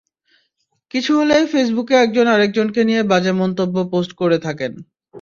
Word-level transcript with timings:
কিছু 0.93 1.11
হলেই 1.19 1.45
ফেসবুকে 1.51 1.95
একজন 1.95 2.25
আরেকজনকে 2.27 2.81
নিয়ে 2.83 3.01
বাজে 3.03 3.31
মন্তব্য 3.41 3.75
পোস্ট 3.91 4.11
করে 4.13 4.37
থাকেন। 4.39 4.71